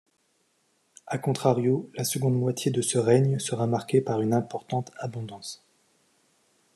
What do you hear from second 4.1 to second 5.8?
une importante abondance.